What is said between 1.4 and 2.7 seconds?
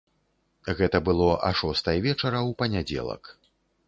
а шостай вечара ў